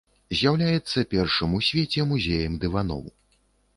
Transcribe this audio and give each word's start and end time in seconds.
З'яўляецца 0.37 1.03
першым 1.11 1.53
у 1.57 1.61
свеце 1.67 2.07
музеем 2.15 2.59
дываноў. 2.65 3.05